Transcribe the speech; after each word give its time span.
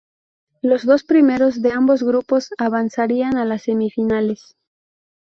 Los 0.63 0.83
dos 0.87 1.03
primeros 1.03 1.61
de 1.61 1.73
ambos 1.73 2.01
grupos 2.01 2.49
avanzarían 2.57 3.37
a 3.37 3.45
las 3.45 3.61
semifinales. 3.61 4.55